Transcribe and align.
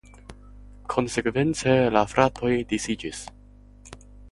Konsekvence 0.93 1.75
la 1.97 2.03
fratoj 2.15 2.51
disiĝis. 2.73 3.23